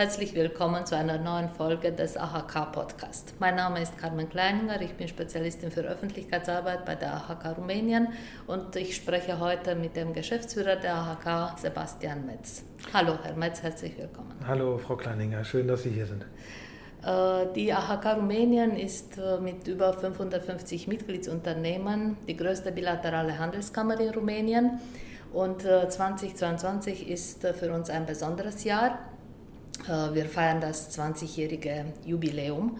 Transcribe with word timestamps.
Herzlich 0.00 0.34
willkommen 0.34 0.86
zu 0.86 0.96
einer 0.96 1.18
neuen 1.18 1.50
Folge 1.50 1.92
des 1.92 2.16
AHK 2.16 2.72
Podcast. 2.72 3.34
Mein 3.38 3.56
Name 3.56 3.82
ist 3.82 3.98
Carmen 3.98 4.30
Kleininger, 4.30 4.80
ich 4.80 4.94
bin 4.94 5.06
Spezialistin 5.06 5.70
für 5.70 5.82
Öffentlichkeitsarbeit 5.82 6.86
bei 6.86 6.94
der 6.94 7.16
AHK 7.16 7.58
Rumänien 7.58 8.08
und 8.46 8.74
ich 8.76 8.96
spreche 8.96 9.38
heute 9.38 9.74
mit 9.74 9.96
dem 9.96 10.14
Geschäftsführer 10.14 10.76
der 10.76 10.94
AHK, 10.94 11.58
Sebastian 11.58 12.24
Metz. 12.24 12.64
Hallo, 12.94 13.18
Herr 13.22 13.36
Metz, 13.36 13.62
herzlich 13.62 13.98
willkommen. 13.98 14.32
Hallo, 14.46 14.78
Frau 14.78 14.96
Kleininger, 14.96 15.44
schön, 15.44 15.68
dass 15.68 15.82
Sie 15.82 15.90
hier 15.90 16.06
sind. 16.06 16.24
Äh, 17.04 17.52
die 17.54 17.70
AHK 17.70 18.16
Rumänien 18.16 18.78
ist 18.78 19.18
äh, 19.18 19.38
mit 19.38 19.68
über 19.68 19.92
550 19.92 20.88
Mitgliedsunternehmen 20.88 22.16
die 22.26 22.38
größte 22.38 22.72
bilaterale 22.72 23.38
Handelskammer 23.38 24.00
in 24.00 24.14
Rumänien. 24.14 24.80
Und 25.34 25.60
2022 25.62 27.06
äh, 27.06 27.12
ist 27.12 27.46
für 27.46 27.70
uns 27.72 27.90
ein 27.90 28.06
besonderes 28.06 28.64
Jahr. 28.64 28.98
Äh, 29.88 30.14
wir 30.14 30.26
feiern 30.26 30.60
das 30.60 30.96
20-jährige 30.98 31.86
Jubiläum. 32.04 32.78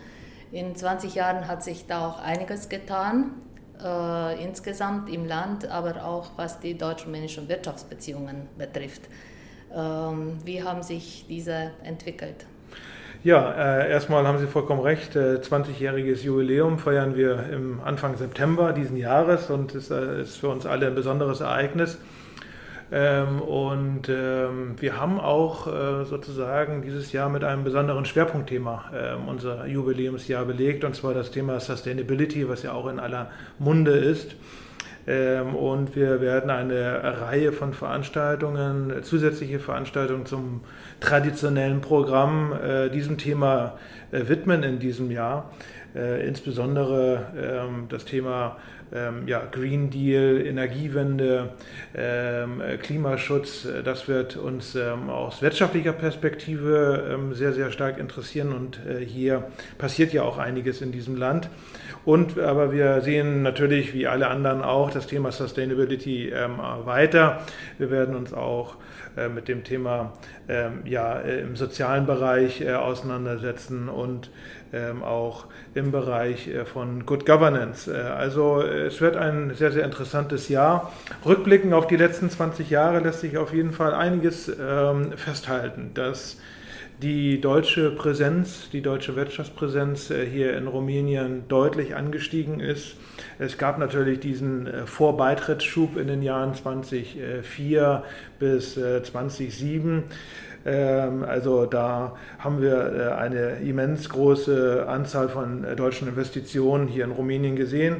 In 0.52 0.74
20 0.74 1.14
Jahren 1.14 1.46
hat 1.46 1.62
sich 1.62 1.86
da 1.86 2.08
auch 2.08 2.20
einiges 2.20 2.68
getan, 2.68 3.32
äh, 3.82 4.42
insgesamt 4.42 5.08
im 5.08 5.27
Land, 5.27 5.68
aber 5.68 6.05
auch 6.05 6.32
was 6.36 6.60
die 6.60 6.77
deutsch-rumänischen 6.77 7.48
Wirtschaftsbeziehungen 7.48 8.48
betrifft. 8.58 9.02
Ähm, 9.74 10.38
wie 10.44 10.62
haben 10.62 10.82
sich 10.82 11.27
diese 11.28 11.70
entwickelt? 11.84 12.46
Ja, 13.22 13.52
äh, 13.52 13.91
erstmal 13.91 14.27
haben 14.27 14.38
Sie 14.38 14.47
vollkommen 14.47 14.80
recht. 14.80 15.14
Äh, 15.14 15.36
20-jähriges 15.36 16.22
Jubiläum 16.25 16.78
feiern 16.78 17.14
wir 17.14 17.50
im 17.53 17.80
Anfang 17.84 18.16
September 18.16 18.72
diesen 18.72 18.97
Jahres 18.97 19.50
und 19.50 19.75
es 19.75 19.91
äh, 19.91 20.22
ist 20.22 20.38
für 20.38 20.48
uns 20.48 20.64
alle 20.64 20.86
ein 20.86 20.94
besonderes 20.94 21.41
Ereignis. 21.41 21.98
Ähm, 22.92 23.41
und 23.41 24.08
ähm, 24.08 24.74
wir 24.80 25.00
haben 25.00 25.20
auch 25.20 25.66
äh, 25.69 26.05
sozusagen 26.05 26.83
dieses 26.83 27.12
Jahr 27.12 27.28
mit 27.28 27.44
einem 27.44 27.62
besonderen 27.62 28.05
Schwerpunktthema 28.05 28.91
ähm, 28.92 29.28
unser 29.28 29.66
Jubiläumsjahr 29.66 30.44
belegt, 30.44 30.82
und 30.82 30.97
zwar 30.97 31.14
das 31.14 31.30
Thema 31.30 31.60
Sustainability, 31.60 32.48
was 32.48 32.64
ja 32.64 32.72
auch 32.72 32.88
in 32.88 32.98
aller 32.98 33.30
Munde 33.58 33.92
ist. 33.92 34.34
und 35.06 35.97
wir 35.97 36.20
werden 36.20 36.50
eine 36.50 37.20
Reihe 37.22 37.52
von 37.52 37.72
Veranstaltungen, 37.72 39.02
zusätzliche 39.02 39.58
Veranstaltungen 39.58 40.27
zum 40.27 40.60
traditionellen 41.00 41.80
Programm 41.80 42.52
äh, 42.52 42.91
diesem 42.91 43.16
Thema 43.16 43.78
äh, 44.12 44.28
widmen 44.28 44.62
in 44.62 44.78
diesem 44.78 45.10
Jahr. 45.10 45.50
insbesondere 45.94 47.86
das 47.88 48.04
Thema 48.04 48.58
ähm, 48.94 49.27
ja, 49.27 49.42
Green 49.50 49.91
Deal, 49.91 50.41
Energiewende, 50.44 51.50
ähm, 51.94 52.62
Klimaschutz, 52.83 53.64
äh, 53.64 53.82
das 53.82 54.08
wird 54.08 54.36
uns 54.36 54.74
ähm, 54.74 55.08
aus 55.10 55.42
wirtschaftlicher 55.42 55.92
Perspektive 55.92 57.10
ähm, 57.12 57.34
sehr, 57.34 57.52
sehr 57.52 57.70
stark 57.70 57.98
interessieren 57.98 58.52
und 58.52 58.80
äh, 58.86 59.05
hier 59.05 59.48
passiert 59.78 60.12
ja 60.12 60.22
auch 60.22 60.38
einiges 60.38 60.82
in 60.82 60.92
diesem 60.92 61.16
Land. 61.16 61.48
Und 62.05 62.38
aber 62.38 62.72
wir 62.72 63.02
sehen 63.02 63.42
natürlich, 63.42 63.92
wie 63.92 64.06
alle 64.06 64.28
anderen 64.28 64.62
auch, 64.62 64.91
das 64.91 65.06
Thema 65.06 65.32
Sustainability 65.32 66.30
ähm, 66.30 66.58
weiter. 66.84 67.42
Wir 67.78 67.91
werden 67.91 68.16
uns 68.16 68.32
auch 68.32 68.77
äh, 69.16 69.28
mit 69.28 69.48
dem 69.48 69.64
Thema 69.64 70.12
ja, 70.84 71.20
äh, 71.20 71.42
im 71.42 71.54
sozialen 71.54 72.06
Bereich 72.06 72.60
äh, 72.60 72.72
auseinandersetzen 72.72 73.88
und 73.88 74.30
ähm, 74.72 75.02
auch 75.02 75.46
im 75.74 75.90
Bereich 75.90 76.48
äh, 76.48 76.64
von 76.64 77.06
Good 77.06 77.26
Governance. 77.26 77.92
Äh, 77.92 78.00
also 78.00 78.60
es 78.62 79.00
wird 79.00 79.16
ein 79.16 79.54
sehr, 79.54 79.72
sehr 79.72 79.84
interessantes 79.84 80.48
Jahr. 80.48 80.92
Rückblicken 81.25 81.72
auf 81.72 81.86
die 81.86 81.97
letzten 81.97 82.31
20 82.31 82.70
Jahre 82.70 83.00
lässt 83.00 83.20
sich 83.20 83.36
auf 83.36 83.53
jeden 83.53 83.72
Fall 83.72 83.94
einiges 83.94 84.48
ähm, 84.48 85.12
festhalten, 85.16 85.91
dass 85.94 86.36
die 87.03 87.41
deutsche 87.41 87.91
Präsenz, 87.91 88.69
die 88.70 88.82
deutsche 88.82 89.16
Wirtschaftspräsenz 89.16 90.10
äh, 90.10 90.26
hier 90.26 90.56
in 90.56 90.66
Rumänien 90.66 91.48
deutlich 91.48 91.97
angestiegen 91.97 92.60
ist. 92.60 92.97
Es 93.38 93.59
gab 93.59 93.78
natürlich 93.78 94.20
diesen 94.20 94.66
äh, 94.66 94.86
Vorbeitrittsschub 94.86 95.97
in 95.97 96.09
den 96.09 96.22
Jahren 96.22 96.54
2004 96.54 98.04
bis 98.38 98.75
2007. 98.75 100.04
Äh, 100.65 100.91
ähm, 100.91 101.25
also 101.25 101.66
da 101.66 102.15
haben 102.38 102.60
wir 102.60 103.16
eine 103.19 103.60
immens 103.60 104.09
große 104.09 104.87
Anzahl 104.88 105.28
von 105.28 105.65
deutschen 105.76 106.09
Investitionen 106.09 106.88
hier 106.88 107.04
in 107.04 107.12
Rumänien 107.12 107.56
gesehen. 107.56 107.97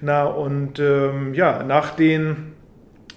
Na 0.00 0.24
und 0.24 0.78
ähm, 0.78 1.34
ja, 1.34 1.62
nach 1.62 1.90
den 1.96 2.54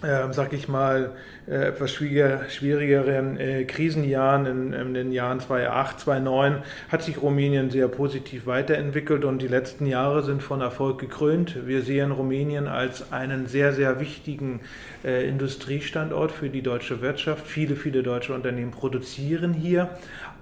äh, 0.02 0.32
sag 0.34 0.52
ich 0.54 0.68
mal, 0.68 1.12
äh, 1.41 1.41
etwas 1.48 1.92
schwieriger, 1.92 2.50
schwierigeren 2.50 3.38
äh, 3.38 3.66
Krisenjahren 3.66 4.46
in, 4.46 4.74
in, 4.74 4.94
den 4.94 5.12
Jahren 5.12 5.40
2008, 5.40 6.00
2009 6.00 6.64
hat 6.90 7.04
sich 7.04 7.22
Rumänien 7.22 7.72
sehr 7.72 7.88
positiv 7.88 8.46
weiterentwickelt 8.46 9.26
und 9.26 9.42
die 9.42 9.48
letzten 9.48 9.88
Jahre 9.88 10.24
sind 10.24 10.44
von 10.44 10.62
Erfolg 10.62 11.00
gekrönt. 11.00 11.68
Wir 11.68 11.82
sehen 11.82 12.12
Rumänien 12.12 12.68
als 12.68 13.12
einen 13.12 13.48
sehr, 13.48 13.74
sehr 13.74 14.00
wichtigen 14.00 14.62
äh, 15.04 15.28
Industriestandort 15.28 16.32
für 16.32 16.50
die 16.50 16.62
deutsche 16.62 17.02
Wirtschaft. 17.02 17.48
Viele, 17.48 17.76
viele 17.76 18.04
deutsche 18.04 18.34
Unternehmen 18.34 18.72
produzieren 18.72 19.54
hier, 19.54 19.90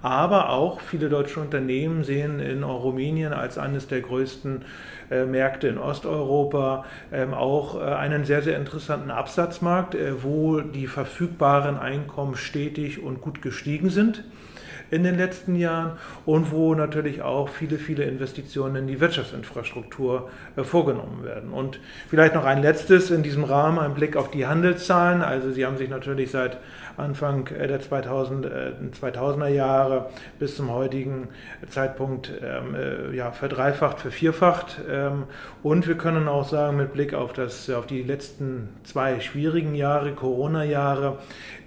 aber 0.02 0.50
auch 0.50 0.80
viele 0.80 1.08
deutsche 1.08 1.40
Unternehmen 1.40 2.04
sehen 2.04 2.40
in 2.40 2.62
Rumänien 2.62 3.32
als 3.32 3.58
eines 3.58 3.86
der 3.88 4.00
größten 4.00 4.64
äh, 5.10 5.24
Märkte 5.24 5.68
in 5.68 5.78
Osteuropa 5.78 6.84
ähm, 7.12 7.34
auch 7.34 7.80
äh, 7.80 7.84
einen 7.84 8.24
sehr, 8.24 8.42
sehr 8.42 8.56
interessanten 8.56 9.10
Absatzmarkt, 9.10 9.94
äh, 9.94 10.22
wo 10.22 10.60
die 10.60 10.86
verfügbaren 10.90 11.78
Einkommen 11.78 12.36
stetig 12.36 13.02
und 13.02 13.20
gut 13.20 13.40
gestiegen 13.40 13.90
sind 13.90 14.24
in 14.90 15.04
den 15.04 15.16
letzten 15.16 15.54
Jahren 15.54 15.92
und 16.26 16.50
wo 16.52 16.74
natürlich 16.74 17.22
auch 17.22 17.48
viele, 17.48 17.78
viele 17.78 18.04
Investitionen 18.04 18.76
in 18.76 18.86
die 18.86 19.00
Wirtschaftsinfrastruktur 19.00 20.28
äh, 20.56 20.64
vorgenommen 20.64 21.24
werden. 21.24 21.50
Und 21.52 21.80
vielleicht 22.08 22.34
noch 22.34 22.44
ein 22.44 22.62
letztes 22.62 23.10
in 23.10 23.22
diesem 23.22 23.44
Rahmen, 23.44 23.78
ein 23.78 23.94
Blick 23.94 24.16
auf 24.16 24.30
die 24.30 24.46
Handelszahlen. 24.46 25.22
Also 25.22 25.50
sie 25.50 25.66
haben 25.66 25.76
sich 25.76 25.88
natürlich 25.88 26.30
seit 26.30 26.58
Anfang 26.96 27.46
äh, 27.48 27.66
der 27.66 27.80
2000, 27.80 28.46
äh, 28.46 28.72
2000er 29.00 29.48
Jahre 29.48 30.10
bis 30.38 30.56
zum 30.56 30.70
heutigen 30.70 31.28
Zeitpunkt 31.68 32.30
ähm, 32.42 32.74
äh, 32.74 33.16
ja, 33.16 33.32
verdreifacht, 33.32 34.00
vervierfacht. 34.00 34.80
Ähm, 34.88 35.24
und 35.62 35.86
wir 35.88 35.96
können 35.96 36.28
auch 36.28 36.48
sagen, 36.48 36.76
mit 36.76 36.92
Blick 36.92 37.14
auf, 37.14 37.32
das, 37.32 37.68
auf 37.70 37.86
die 37.86 38.02
letzten 38.02 38.68
zwei 38.84 39.20
schwierigen 39.20 39.74
Jahre, 39.74 40.12
Corona-Jahre 40.12 41.18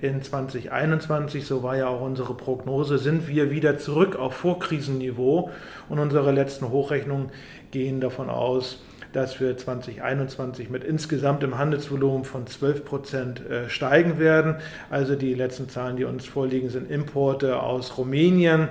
in 0.01 0.21
2021, 0.21 1.45
so 1.45 1.63
war 1.63 1.77
ja 1.77 1.87
auch 1.87 2.01
unsere 2.01 2.33
Prognose, 2.33 2.97
sind 2.97 3.12
sind 3.13 3.27
wir 3.27 3.51
wieder 3.51 3.77
zurück 3.77 4.15
auf 4.15 4.33
Vorkrisenniveau 4.33 5.51
und 5.87 5.99
unsere 5.99 6.31
letzten 6.31 6.69
Hochrechnungen 6.69 7.29
gehen 7.69 8.01
davon 8.01 8.27
aus, 8.27 8.83
dass 9.11 9.39
wir 9.39 9.55
2021 9.55 10.71
mit 10.71 10.83
insgesamt 10.83 11.43
Handelsvolumen 11.43 12.23
von 12.23 12.47
12 12.47 12.83
Prozent 12.83 13.47
äh, 13.47 13.69
steigen 13.69 14.17
werden. 14.17 14.55
Also 14.89 15.15
die 15.15 15.35
letzten 15.35 15.69
Zahlen, 15.69 15.95
die 15.95 16.05
uns 16.05 16.25
vorliegen, 16.25 16.69
sind 16.69 16.89
Importe 16.89 17.61
aus 17.61 17.99
Rumänien 17.99 18.69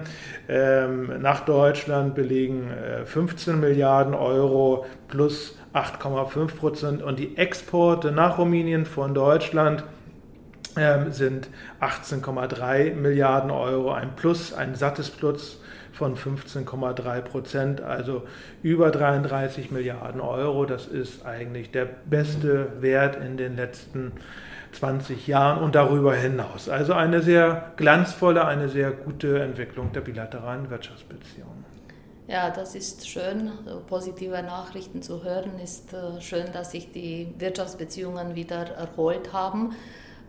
ähm, 0.48 1.20
nach 1.20 1.44
Deutschland 1.44 2.16
belegen 2.16 2.68
15 3.04 3.54
äh, 3.54 3.56
Milliarden 3.56 4.14
Euro 4.14 4.86
plus 5.06 5.56
8,5 5.72 6.56
Prozent 6.56 7.02
und 7.02 7.20
die 7.20 7.36
Exporte 7.36 8.10
nach 8.10 8.38
Rumänien 8.38 8.86
von 8.86 9.14
Deutschland 9.14 9.84
sind 11.10 11.48
18,3 11.80 12.94
Milliarden 12.94 13.50
Euro, 13.50 13.92
ein 13.92 14.14
Plus, 14.16 14.52
ein 14.52 14.74
sattes 14.74 15.10
Plus 15.10 15.60
von 15.92 16.16
15,3 16.16 17.20
Prozent, 17.20 17.80
also 17.80 18.22
über 18.62 18.90
33 18.90 19.70
Milliarden 19.70 20.20
Euro. 20.20 20.64
Das 20.64 20.86
ist 20.86 21.24
eigentlich 21.26 21.70
der 21.70 21.84
beste 21.84 22.80
Wert 22.80 23.16
in 23.16 23.36
den 23.36 23.56
letzten 23.56 24.12
20 24.72 25.26
Jahren 25.26 25.62
und 25.62 25.74
darüber 25.74 26.14
hinaus. 26.14 26.68
Also 26.68 26.94
eine 26.94 27.22
sehr 27.22 27.72
glanzvolle, 27.76 28.46
eine 28.46 28.68
sehr 28.68 28.90
gute 28.90 29.42
Entwicklung 29.42 29.92
der 29.92 30.00
bilateralen 30.00 30.70
Wirtschaftsbeziehungen. 30.70 31.64
Ja, 32.28 32.50
das 32.50 32.74
ist 32.74 33.06
schön, 33.06 33.50
positive 33.88 34.42
Nachrichten 34.42 35.02
zu 35.02 35.22
hören. 35.22 35.58
Ist 35.62 35.92
äh, 35.92 36.20
schön, 36.20 36.46
dass 36.52 36.70
sich 36.70 36.90
die 36.92 37.34
Wirtschaftsbeziehungen 37.38 38.34
wieder 38.34 38.70
erholt 38.70 39.32
haben. 39.32 39.74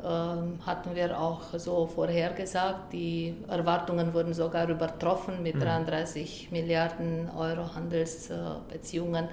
Ähm, 0.04 0.60
hatten 0.66 0.96
wir 0.96 1.18
auch 1.18 1.58
so 1.58 1.88
vorhergesagt. 1.88 2.92
Die 2.92 3.36
Erwartungen 3.48 4.14
wurden 4.14 4.34
sogar 4.34 4.68
übertroffen 4.68 5.42
mit 5.42 5.62
33 5.62 6.50
mhm. 6.52 6.58
Milliarden 6.58 7.30
Euro 7.30 7.74
Handelsbeziehungen. 7.74 9.30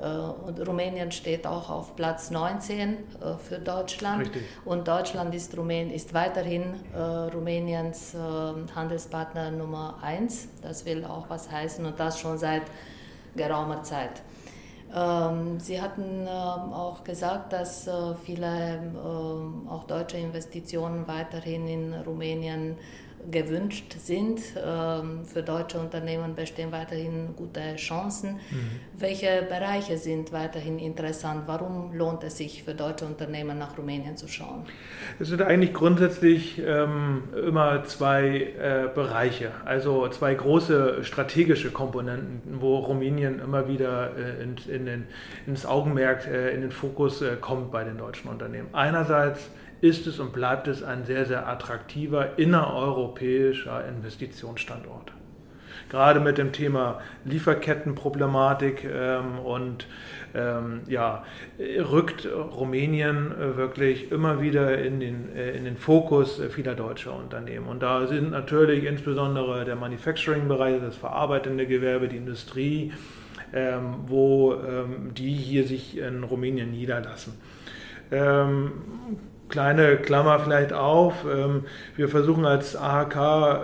Äh, 0.00 0.06
und 0.06 0.66
Rumänien 0.66 1.12
steht 1.12 1.46
auch 1.46 1.68
auf 1.68 1.94
Platz 1.94 2.30
19 2.30 2.92
äh, 2.92 2.96
für 3.36 3.58
Deutschland. 3.58 4.22
Richtig. 4.22 4.42
Und 4.64 4.88
Deutschland 4.88 5.34
ist, 5.34 5.56
Rumän 5.58 5.90
ist 5.90 6.14
weiterhin 6.14 6.74
äh, 6.94 6.98
Rumäniens 6.98 8.16
Handelspartner 8.74 9.50
Nummer 9.50 9.98
1. 10.02 10.48
Das 10.62 10.86
will 10.86 11.04
auch 11.04 11.28
was 11.28 11.50
heißen 11.50 11.84
und 11.84 12.00
das 12.00 12.18
schon 12.18 12.38
seit 12.38 12.62
geraumer 13.36 13.82
Zeit. 13.82 14.22
Ähm, 14.94 15.58
Sie 15.58 15.80
hatten 15.80 16.20
ähm, 16.20 16.28
auch 16.28 17.02
gesagt, 17.02 17.52
dass 17.52 17.88
äh, 17.88 18.14
viele 18.24 18.46
ähm, 18.76 19.66
auch 19.68 19.84
deutsche 19.84 20.18
Investitionen 20.18 21.08
weiterhin 21.08 21.66
in 21.66 21.94
Rumänien 21.94 22.76
gewünscht 23.30 23.96
sind. 23.98 24.40
Ähm, 24.56 25.24
für 25.24 25.42
deutsche 25.42 25.78
Unternehmen 25.78 26.34
bestehen 26.34 26.72
weiterhin 26.72 27.34
gute 27.36 27.76
Chancen. 27.76 28.34
Mhm. 28.34 28.98
Welche 28.98 29.46
Bereiche 29.48 29.98
sind 29.98 30.32
weiterhin 30.32 30.78
interessant? 30.78 31.44
Warum 31.46 31.94
lohnt 31.94 32.24
es 32.24 32.38
sich 32.38 32.62
für 32.62 32.74
deutsche 32.74 33.04
Unternehmen 33.04 33.58
nach 33.58 33.76
Rumänien 33.76 34.16
zu 34.16 34.28
schauen? 34.28 34.64
Es 35.18 35.28
sind 35.28 35.42
eigentlich 35.42 35.72
grundsätzlich 35.72 36.60
ähm, 36.64 37.24
immer 37.46 37.84
zwei 37.84 38.54
äh, 38.58 38.88
Bereiche, 38.94 39.50
also 39.64 40.08
zwei 40.08 40.34
große 40.34 41.04
strategische 41.04 41.70
Komponenten, 41.70 42.60
wo 42.60 42.78
Rumänien 42.78 43.40
immer 43.40 43.68
wieder 43.68 44.10
äh, 44.16 44.42
in, 44.42 44.56
in 44.68 44.86
den, 44.86 45.06
ins 45.46 45.66
Augenmerk, 45.66 46.26
äh, 46.26 46.54
in 46.54 46.60
den 46.60 46.70
Fokus 46.70 47.22
äh, 47.22 47.36
kommt 47.40 47.70
bei 47.70 47.84
den 47.84 47.98
deutschen 47.98 48.30
Unternehmen. 48.30 48.68
Einerseits 48.72 49.50
ist 49.84 50.06
es 50.06 50.18
und 50.18 50.32
bleibt 50.32 50.66
es 50.66 50.82
ein 50.82 51.04
sehr, 51.04 51.26
sehr 51.26 51.46
attraktiver 51.46 52.38
innereuropäischer 52.38 53.86
Investitionsstandort. 53.86 55.12
Gerade 55.90 56.20
mit 56.20 56.38
dem 56.38 56.52
Thema 56.52 57.02
Lieferkettenproblematik 57.26 58.88
ähm, 58.90 59.38
und 59.40 59.86
ähm, 60.34 60.80
ja, 60.88 61.24
rückt 61.58 62.26
Rumänien 62.26 63.32
äh, 63.32 63.58
wirklich 63.58 64.10
immer 64.10 64.40
wieder 64.40 64.78
in 64.78 65.00
den, 65.00 65.36
äh, 65.36 65.50
in 65.50 65.64
den 65.64 65.76
Fokus 65.76 66.40
vieler 66.50 66.74
deutscher 66.74 67.14
Unternehmen. 67.14 67.66
Und 67.66 67.82
da 67.82 68.06
sind 68.06 68.30
natürlich 68.30 68.84
insbesondere 68.84 69.66
der 69.66 69.76
Manufacturing-Bereich, 69.76 70.80
das 70.80 70.96
verarbeitende 70.96 71.66
Gewerbe, 71.66 72.08
die 72.08 72.16
Industrie, 72.16 72.94
ähm, 73.52 73.96
wo 74.06 74.54
ähm, 74.54 75.12
die 75.12 75.34
hier 75.34 75.64
sich 75.64 75.98
in 75.98 76.24
Rumänien 76.24 76.70
niederlassen. 76.70 77.34
Ähm, 78.10 78.72
kleine 79.48 79.96
Klammer 79.96 80.38
vielleicht 80.40 80.72
auf. 80.72 81.24
Ähm, 81.24 81.64
wir 81.96 82.08
versuchen 82.08 82.44
als 82.44 82.76
AHK 82.76 83.16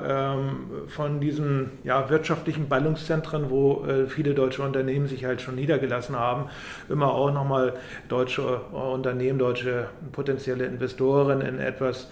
ähm, 0.06 0.66
von 0.88 1.20
diesen 1.20 1.72
ja, 1.84 2.10
wirtschaftlichen 2.10 2.68
Ballungszentren, 2.68 3.50
wo 3.50 3.84
äh, 3.84 4.06
viele 4.06 4.34
deutsche 4.34 4.62
Unternehmen 4.62 5.06
sich 5.06 5.24
halt 5.24 5.40
schon 5.40 5.54
niedergelassen 5.56 6.16
haben, 6.16 6.46
immer 6.88 7.12
auch 7.12 7.32
nochmal 7.32 7.74
deutsche 8.08 8.42
Unternehmen, 8.72 9.38
deutsche 9.38 9.88
potenzielle 10.12 10.64
Investoren 10.64 11.40
in 11.40 11.58
etwas 11.58 12.08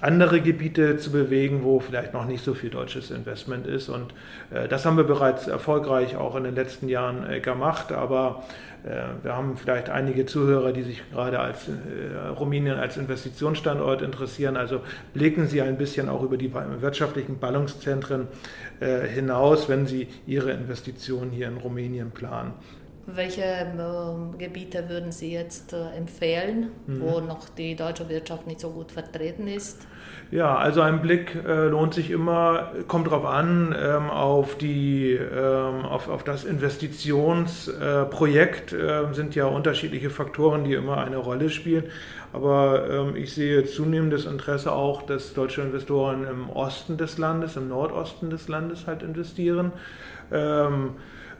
andere 0.00 0.40
Gebiete 0.40 0.96
zu 0.96 1.12
bewegen, 1.12 1.62
wo 1.62 1.80
vielleicht 1.80 2.14
noch 2.14 2.26
nicht 2.26 2.44
so 2.44 2.54
viel 2.54 2.70
deutsches 2.70 3.10
Investment 3.10 3.66
ist. 3.66 3.88
Und 3.88 4.14
äh, 4.50 4.68
das 4.68 4.86
haben 4.86 4.96
wir 4.96 5.04
bereits 5.04 5.46
erfolgreich 5.46 6.16
auch 6.16 6.36
in 6.36 6.44
den 6.44 6.54
letzten 6.54 6.88
Jahren 6.88 7.28
äh, 7.28 7.40
gemacht. 7.40 7.92
Aber 7.92 8.44
äh, 8.84 9.22
wir 9.22 9.36
haben 9.36 9.56
vielleicht 9.56 9.90
einige 9.90 10.26
Zuhörer, 10.26 10.72
die 10.72 10.82
sich 10.82 11.02
gerade 11.10 11.40
als 11.40 11.68
äh, 11.68 12.28
Rumänien 12.28 12.78
als 12.78 12.96
Investitionsstandort 12.96 14.02
interessieren. 14.02 14.56
Also 14.56 14.80
blicken 15.12 15.46
Sie 15.46 15.60
ein 15.60 15.76
bisschen 15.76 16.08
auch 16.08 16.22
über 16.22 16.36
die 16.36 16.52
wirtschaftlichen 16.52 17.38
Ballungszentren 17.38 18.28
äh, 18.80 19.06
hinaus, 19.06 19.68
wenn 19.68 19.86
Sie 19.86 20.08
Ihre 20.26 20.52
Investitionen 20.52 21.30
hier 21.30 21.48
in 21.48 21.58
Rumänien 21.58 22.10
planen. 22.10 22.54
Welche 23.06 23.42
äh, 23.42 23.64
Gebiete 24.38 24.88
würden 24.88 25.10
Sie 25.10 25.32
jetzt 25.32 25.72
äh, 25.72 25.90
empfehlen, 25.96 26.70
mhm. 26.86 27.00
wo 27.00 27.18
noch 27.20 27.48
die 27.48 27.74
deutsche 27.74 28.08
Wirtschaft 28.08 28.46
nicht 28.46 28.60
so 28.60 28.70
gut 28.70 28.92
vertreten 28.92 29.48
ist? 29.48 29.84
Ja, 30.30 30.54
also 30.56 30.82
ein 30.82 31.02
Blick 31.02 31.34
äh, 31.34 31.66
lohnt 31.66 31.94
sich 31.94 32.10
immer, 32.10 32.70
kommt 32.86 33.08
darauf 33.08 33.24
an, 33.24 33.74
ähm, 33.76 34.08
auf, 34.10 34.56
die, 34.58 35.14
ähm, 35.14 35.84
auf, 35.84 36.08
auf 36.08 36.22
das 36.24 36.44
Investitionsprojekt 36.44 38.72
äh, 38.72 39.12
sind 39.12 39.34
ja 39.34 39.46
unterschiedliche 39.46 40.10
Faktoren, 40.10 40.62
die 40.64 40.74
immer 40.74 40.98
eine 40.98 41.16
Rolle 41.16 41.50
spielen. 41.50 41.86
Aber 42.32 42.88
ähm, 42.88 43.16
ich 43.16 43.34
sehe 43.34 43.64
zunehmendes 43.64 44.24
Interesse 44.24 44.70
auch, 44.70 45.02
dass 45.02 45.34
deutsche 45.34 45.62
Investoren 45.62 46.24
im 46.24 46.48
Osten 46.50 46.96
des 46.96 47.18
Landes, 47.18 47.56
im 47.56 47.68
Nordosten 47.68 48.30
des 48.30 48.46
Landes 48.46 48.86
halt 48.86 49.02
investieren. 49.02 49.72
Ähm, 50.30 50.90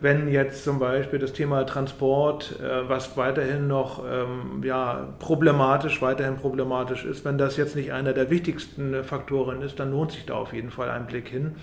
wenn 0.00 0.28
jetzt 0.28 0.64
zum 0.64 0.78
Beispiel 0.78 1.18
das 1.18 1.32
Thema 1.32 1.64
Transport, 1.64 2.58
äh, 2.60 2.88
was 2.88 3.16
weiterhin 3.16 3.68
noch 3.68 4.02
ähm, 4.04 4.62
ja, 4.64 5.08
problematisch, 5.18 6.00
weiterhin 6.00 6.36
problematisch 6.36 7.04
ist, 7.04 7.24
wenn 7.24 7.38
das 7.38 7.56
jetzt 7.56 7.76
nicht 7.76 7.92
einer 7.92 8.12
der 8.12 8.30
wichtigsten 8.30 9.04
Faktoren 9.04 9.62
ist, 9.62 9.78
dann 9.78 9.90
lohnt 9.90 10.12
sich 10.12 10.26
da 10.26 10.34
auf 10.34 10.52
jeden 10.52 10.70
Fall 10.70 10.90
ein 10.90 11.06
Blick 11.06 11.28
hin. 11.28 11.54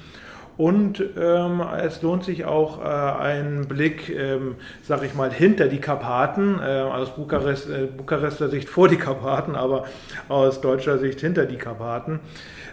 Und 0.58 1.04
ähm, 1.20 1.62
es 1.84 2.02
lohnt 2.02 2.24
sich 2.24 2.46
auch 2.46 2.84
äh, 2.84 2.88
ein 2.88 3.68
Blick, 3.68 4.10
ähm, 4.10 4.56
sag 4.82 5.04
ich 5.04 5.14
mal, 5.14 5.32
hinter 5.32 5.68
die 5.68 5.80
Karpaten, 5.80 6.60
äh, 6.60 6.82
aus 6.82 7.16
Bukarest, 7.16 7.70
äh, 7.70 7.86
Bukarester 7.86 8.50
Sicht 8.50 8.68
vor 8.68 8.88
die 8.88 8.98
Karpaten, 8.98 9.56
aber 9.56 9.86
aus 10.30 10.60
deutscher 10.60 10.98
Sicht 10.98 11.22
hinter 11.22 11.46
die 11.46 11.58
Karpaten. 11.58 12.20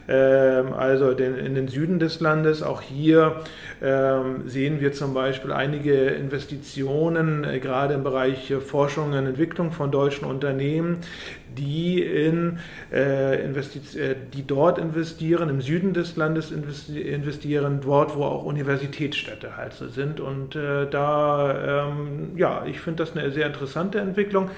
Ähm, 0.06 0.74
also 0.74 1.14
den, 1.14 1.36
in 1.38 1.54
den 1.54 1.68
Süden 1.68 1.98
des 1.98 2.20
Landes. 2.20 2.62
Auch 2.62 2.82
hier 2.82 3.36
ähm, 3.82 4.42
sehen 4.46 4.80
wir 4.80 4.92
zum 4.92 5.14
Beispiel 5.14 5.52
einige 5.52 5.94
Investitionen, 5.94 7.44
äh, 7.44 7.58
gerade 7.58 7.94
im 7.94 8.04
Bereich 8.04 8.52
Forschung 8.66 9.12
und 9.12 9.26
Entwicklung 9.26 9.72
von 9.72 9.90
deutschen 9.90 10.26
Unternehmen, 10.26 10.98
die, 11.56 12.02
in, 12.02 12.58
äh, 12.92 13.44
äh, 13.44 14.16
die 14.34 14.46
dort 14.46 14.78
investieren, 14.78 15.48
im 15.48 15.60
Süden 15.60 15.94
des 15.94 16.16
Landes 16.16 16.50
investieren, 16.50 17.80
dort, 17.82 18.16
wo 18.16 18.24
auch 18.24 18.44
Universitätsstädte 18.44 19.56
halt 19.56 19.72
so 19.72 19.88
sind. 19.88 20.20
Und 20.20 20.54
äh, 20.54 20.86
da, 20.90 21.86
ähm, 21.88 22.36
ja, 22.36 22.64
ich 22.66 22.80
finde 22.80 23.04
das 23.04 23.16
eine 23.16 23.30
sehr 23.30 23.46
interessante 23.46 24.00
Entwicklung. 24.00 24.50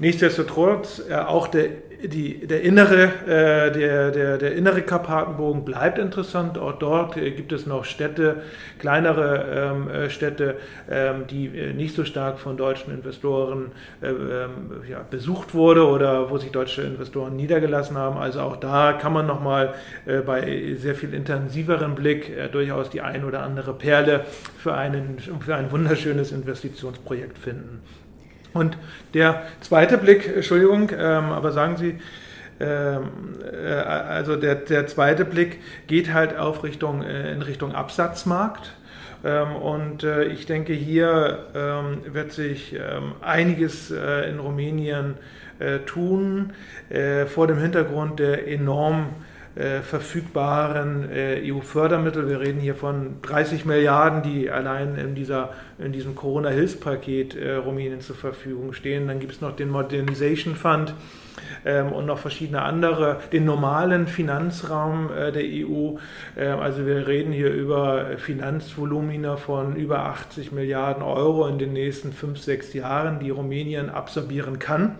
Nichtsdestotrotz, 0.00 1.02
äh, 1.10 1.14
auch 1.14 1.48
der, 1.48 1.70
die, 2.04 2.46
der, 2.46 2.62
innere, 2.62 3.10
äh, 3.26 3.72
der, 3.72 4.10
der, 4.12 4.38
der 4.38 4.54
innere 4.54 4.82
Karpatenbogen 4.82 5.64
bleibt 5.64 5.98
interessant. 5.98 6.56
Auch 6.56 6.78
dort 6.78 7.16
äh, 7.16 7.32
gibt 7.32 7.50
es 7.50 7.66
noch 7.66 7.84
Städte, 7.84 8.42
kleinere 8.78 9.72
ähm, 9.74 9.90
äh, 9.90 10.08
Städte, 10.08 10.56
ähm, 10.88 11.26
die 11.28 11.46
äh, 11.46 11.72
nicht 11.72 11.96
so 11.96 12.04
stark 12.04 12.38
von 12.38 12.56
deutschen 12.56 12.94
Investoren 12.94 13.72
äh, 14.00 14.06
ähm, 14.06 14.82
ja, 14.88 15.04
besucht 15.10 15.52
wurde 15.54 15.84
oder 15.84 16.30
wo 16.30 16.38
sich 16.38 16.52
deutsche 16.52 16.82
Investoren 16.82 17.34
niedergelassen 17.34 17.96
haben. 17.96 18.18
Also 18.18 18.40
auch 18.40 18.56
da 18.56 18.92
kann 18.92 19.12
man 19.12 19.26
nochmal 19.26 19.74
äh, 20.06 20.20
bei 20.20 20.76
sehr 20.76 20.94
viel 20.94 21.12
intensiveren 21.12 21.96
Blick 21.96 22.52
durchaus 22.52 22.90
die 22.90 23.00
ein 23.00 23.24
oder 23.24 23.42
andere 23.42 23.74
Perle 23.74 24.24
für, 24.58 24.74
einen, 24.74 25.18
für 25.18 25.56
ein 25.56 25.72
wunderschönes 25.72 26.30
Investitionsprojekt 26.30 27.36
finden. 27.36 27.82
Und 28.52 28.76
der 29.14 29.42
zweite 29.60 29.98
Blick, 29.98 30.30
Entschuldigung, 30.34 30.90
ähm, 30.92 31.30
aber 31.30 31.52
sagen 31.52 31.76
Sie, 31.76 31.98
ähm, 32.60 33.08
äh, 33.52 33.72
also 33.72 34.36
der, 34.36 34.56
der 34.56 34.86
zweite 34.86 35.24
Blick 35.24 35.60
geht 35.86 36.12
halt 36.12 36.36
auf 36.36 36.64
Richtung, 36.64 37.02
äh, 37.02 37.32
in 37.32 37.42
Richtung 37.42 37.74
Absatzmarkt. 37.74 38.74
Ähm, 39.24 39.54
und 39.54 40.02
äh, 40.02 40.24
ich 40.24 40.46
denke, 40.46 40.72
hier 40.72 41.46
ähm, 41.54 42.00
wird 42.12 42.32
sich 42.32 42.76
einiges 43.20 43.90
in 43.90 44.38
Rumänien 44.38 45.14
tun, 45.86 46.52
vor 47.26 47.48
dem 47.48 47.58
Hintergrund 47.58 48.20
der 48.20 48.46
enorm 48.46 49.08
äh, 49.58 49.80
verfügbaren 49.82 51.10
äh, 51.10 51.42
EU-Fördermittel. 51.52 52.28
Wir 52.28 52.38
reden 52.38 52.60
hier 52.60 52.76
von 52.76 53.20
30 53.22 53.64
Milliarden, 53.64 54.22
die 54.22 54.50
allein 54.50 54.96
in, 54.96 55.16
dieser, 55.16 55.50
in 55.78 55.92
diesem 55.92 56.14
Corona-Hilfspaket 56.14 57.34
äh, 57.34 57.54
Rumänien 57.56 58.00
zur 58.00 58.14
Verfügung 58.14 58.72
stehen. 58.72 59.08
Dann 59.08 59.18
gibt 59.18 59.32
es 59.32 59.40
noch 59.40 59.56
den 59.56 59.70
Modernization 59.70 60.54
Fund 60.54 60.94
ähm, 61.64 61.90
und 61.92 62.06
noch 62.06 62.18
verschiedene 62.18 62.62
andere, 62.62 63.18
den 63.32 63.44
normalen 63.44 64.06
Finanzraum 64.06 65.10
äh, 65.10 65.32
der 65.32 65.42
EU. 65.42 65.96
Ähm, 66.36 66.60
also 66.60 66.86
wir 66.86 67.08
reden 67.08 67.32
hier 67.32 67.52
über 67.52 68.16
Finanzvolumina 68.18 69.36
von 69.36 69.74
über 69.74 70.04
80 70.04 70.52
Milliarden 70.52 71.02
Euro 71.02 71.48
in 71.48 71.58
den 71.58 71.72
nächsten 71.72 72.12
fünf, 72.12 72.38
sechs 72.38 72.74
Jahren, 72.74 73.18
die 73.18 73.30
Rumänien 73.30 73.90
absorbieren 73.90 74.60
kann 74.60 74.96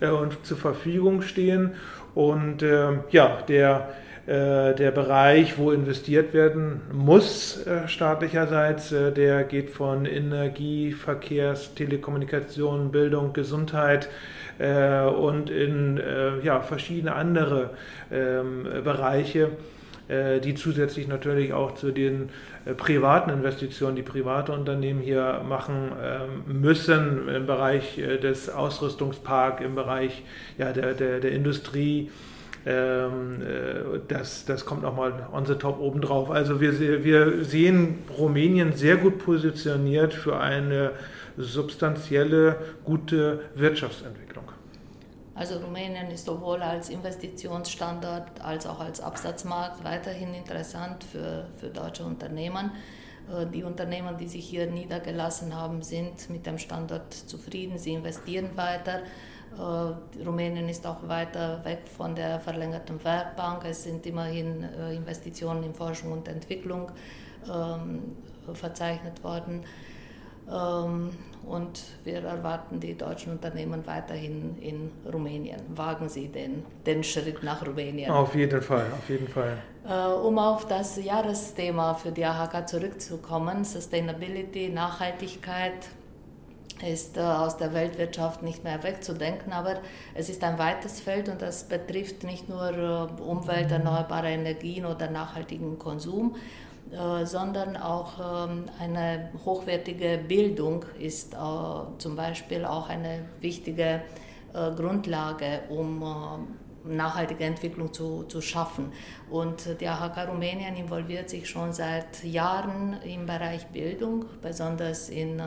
äh, 0.00 0.08
und 0.08 0.44
zur 0.44 0.58
Verfügung 0.58 1.22
stehen. 1.22 1.72
Und 2.14 2.62
äh, 2.62 2.98
ja, 3.10 3.42
der, 3.48 3.88
äh, 4.26 4.74
der 4.74 4.90
Bereich, 4.90 5.58
wo 5.58 5.70
investiert 5.70 6.34
werden 6.34 6.80
muss 6.92 7.66
äh, 7.66 7.86
staatlicherseits, 7.88 8.92
äh, 8.92 9.12
der 9.12 9.44
geht 9.44 9.70
von 9.70 10.06
Energie, 10.06 10.92
Verkehrs, 10.92 11.74
Telekommunikation, 11.74 12.90
Bildung, 12.90 13.32
Gesundheit 13.32 14.08
äh, 14.58 15.02
und 15.02 15.50
in 15.50 15.98
äh, 15.98 16.40
ja, 16.40 16.60
verschiedene 16.60 17.14
andere 17.14 17.70
ähm, 18.12 18.66
Bereiche 18.84 19.50
die 20.40 20.54
zusätzlich 20.54 21.06
natürlich 21.06 21.52
auch 21.52 21.74
zu 21.74 21.92
den 21.92 22.30
privaten 22.76 23.30
Investitionen, 23.30 23.94
die 23.94 24.02
private 24.02 24.52
Unternehmen 24.52 25.00
hier 25.00 25.42
machen 25.48 25.92
ähm, 26.02 26.60
müssen 26.60 27.28
im 27.28 27.46
Bereich 27.46 27.96
des 27.96 28.50
Ausrüstungsparks, 28.50 29.62
im 29.62 29.74
Bereich 29.74 30.22
ja, 30.58 30.72
der, 30.72 30.94
der, 30.94 31.20
der 31.20 31.30
Industrie. 31.30 32.10
Ähm, 32.66 33.40
äh, 33.40 34.00
das, 34.08 34.44
das 34.44 34.66
kommt 34.66 34.82
nochmal 34.82 35.28
on 35.32 35.46
the 35.46 35.54
top 35.54 35.80
obendrauf. 35.80 36.30
Also 36.30 36.60
wir, 36.60 37.04
wir 37.04 37.44
sehen 37.44 37.98
Rumänien 38.18 38.72
sehr 38.72 38.96
gut 38.96 39.18
positioniert 39.18 40.12
für 40.12 40.38
eine 40.38 40.92
substanzielle, 41.38 42.56
gute 42.84 43.40
Wirtschaftsentwicklung. 43.54 44.44
Also 45.40 45.56
Rumänien 45.56 46.10
ist 46.10 46.26
sowohl 46.26 46.62
als 46.62 46.90
Investitionsstandort 46.90 48.42
als 48.42 48.66
auch 48.66 48.78
als 48.78 49.00
Absatzmarkt 49.00 49.82
weiterhin 49.82 50.34
interessant 50.34 51.02
für, 51.02 51.46
für 51.56 51.70
deutsche 51.70 52.04
Unternehmen. 52.04 52.72
Äh, 53.26 53.46
die 53.46 53.64
Unternehmen, 53.64 54.18
die 54.18 54.28
sich 54.28 54.46
hier 54.46 54.66
niedergelassen 54.66 55.56
haben, 55.56 55.80
sind 55.80 56.28
mit 56.28 56.44
dem 56.44 56.58
Standort 56.58 57.14
zufrieden. 57.14 57.78
Sie 57.78 57.94
investieren 57.94 58.50
weiter. 58.54 59.00
Äh, 59.56 60.22
Rumänien 60.22 60.68
ist 60.68 60.86
auch 60.86 61.08
weiter 61.08 61.64
weg 61.64 61.88
von 61.88 62.14
der 62.14 62.38
verlängerten 62.38 63.02
Werkbank. 63.02 63.64
Es 63.64 63.84
sind 63.84 64.04
immerhin 64.04 64.62
äh, 64.62 64.94
Investitionen 64.94 65.62
in 65.62 65.72
Forschung 65.72 66.12
und 66.12 66.28
Entwicklung 66.28 66.92
ähm, 67.50 68.14
verzeichnet 68.52 69.24
worden. 69.24 69.64
Und 71.46 71.82
wir 72.04 72.22
erwarten 72.22 72.80
die 72.80 72.96
deutschen 72.96 73.32
Unternehmen 73.32 73.86
weiterhin 73.86 74.56
in 74.60 74.90
Rumänien. 75.10 75.60
Wagen 75.74 76.08
Sie 76.08 76.28
den, 76.28 76.64
den 76.86 77.02
Schritt 77.02 77.42
nach 77.42 77.66
Rumänien. 77.66 78.10
Auf 78.10 78.34
jeden 78.34 78.62
Fall, 78.62 78.86
auf 78.92 79.08
jeden 79.08 79.28
Fall. 79.28 79.58
Äh, 79.88 80.12
um 80.12 80.38
auf 80.38 80.66
das 80.66 81.02
Jahresthema 81.02 81.94
für 81.94 82.12
die 82.12 82.24
AHK 82.24 82.68
zurückzukommen, 82.68 83.64
Sustainability, 83.64 84.68
Nachhaltigkeit, 84.68 85.88
ist 86.82 87.16
äh, 87.16 87.20
aus 87.20 87.56
der 87.56 87.74
Weltwirtschaft 87.74 88.42
nicht 88.42 88.64
mehr 88.64 88.82
wegzudenken, 88.82 89.52
aber 89.52 89.80
es 90.14 90.28
ist 90.28 90.42
ein 90.44 90.58
weites 90.58 91.00
Feld 91.00 91.28
und 91.28 91.42
das 91.42 91.64
betrifft 91.64 92.24
nicht 92.24 92.48
nur 92.48 92.70
äh, 92.70 93.22
Umwelt, 93.22 93.70
erneuerbare 93.70 94.30
Energien 94.30 94.86
oder 94.86 95.10
nachhaltigen 95.10 95.78
Konsum, 95.78 96.36
sondern 97.24 97.76
auch 97.76 98.48
ähm, 98.48 98.64
eine 98.80 99.30
hochwertige 99.44 100.18
Bildung 100.26 100.84
ist 100.98 101.36
zum 101.98 102.16
Beispiel 102.16 102.64
auch 102.64 102.88
eine 102.88 103.26
wichtige 103.40 104.02
Grundlage, 104.52 105.60
um 105.68 106.02
nachhaltige 106.84 107.44
Entwicklung 107.44 107.92
zu, 107.92 108.24
zu 108.24 108.40
schaffen. 108.40 108.92
Und 109.30 109.80
die 109.80 109.86
AHK 109.86 110.28
Rumänien 110.28 110.76
involviert 110.76 111.30
sich 111.30 111.48
schon 111.48 111.72
seit 111.72 112.24
Jahren 112.24 112.96
im 113.02 113.26
Bereich 113.26 113.66
Bildung, 113.66 114.24
besonders 114.42 115.08
in 115.08 115.38
äh, 115.38 115.42